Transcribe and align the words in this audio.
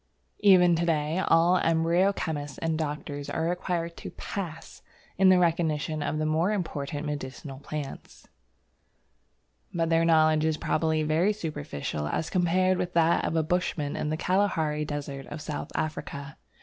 Even 0.39 0.73
to 0.77 0.83
day 0.87 1.19
all 1.27 1.57
embryo 1.57 2.11
chemists 2.11 2.57
and 2.57 2.75
doctors 2.75 3.29
are 3.29 3.43
required 3.47 3.95
to 3.97 4.09
"pass" 4.09 4.81
in 5.19 5.29
the 5.29 5.37
recognition 5.37 6.01
of 6.01 6.17
the 6.17 6.25
more 6.25 6.51
important 6.51 7.05
medicinal 7.05 7.59
plants. 7.59 8.27
But 9.71 9.91
their 9.91 10.03
knowledge 10.03 10.43
is 10.43 10.57
probably 10.57 11.03
very 11.03 11.33
superficial 11.33 12.07
as 12.07 12.31
compared 12.31 12.79
with 12.79 12.93
that 12.95 13.23
of 13.25 13.35
a 13.35 13.43
bushman 13.43 13.95
in 13.95 14.09
the 14.09 14.17
Kalahari 14.17 14.85
Desert 14.85 15.27
of 15.27 15.39
South 15.39 15.71
Africa. 15.75 16.35